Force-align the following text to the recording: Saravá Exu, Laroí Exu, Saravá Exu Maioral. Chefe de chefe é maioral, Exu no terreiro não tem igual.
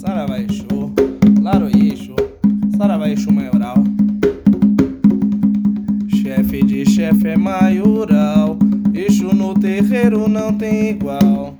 Saravá 0.00 0.40
Exu, 0.40 0.94
Laroí 1.42 1.92
Exu, 1.92 2.16
Saravá 2.78 3.10
Exu 3.10 3.30
Maioral. 3.30 3.84
Chefe 6.08 6.64
de 6.64 6.86
chefe 6.86 7.28
é 7.28 7.36
maioral, 7.36 8.58
Exu 8.94 9.34
no 9.34 9.52
terreiro 9.52 10.26
não 10.26 10.54
tem 10.54 10.92
igual. 10.92 11.54